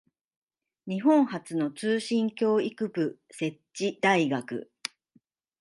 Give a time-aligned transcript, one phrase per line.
[0.87, 4.71] 日本初の通信教育部設置大学